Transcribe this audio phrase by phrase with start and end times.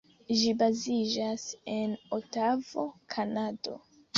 [0.37, 1.45] Ĝi baziĝas
[1.75, 3.79] en Otavo, Kanado.